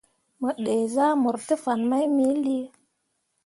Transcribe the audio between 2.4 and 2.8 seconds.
lii.